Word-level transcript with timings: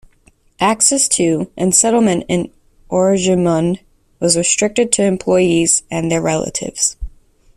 Access 0.59 1.07
to, 1.09 1.51
and 1.55 1.75
settlement 1.75 2.23
in 2.27 2.51
Oranjemund 2.89 3.81
was 4.19 4.35
restricted 4.35 4.91
to 4.93 5.03
employees 5.05 5.83
and 5.91 6.11
their 6.11 6.23
relatives. 6.23 6.97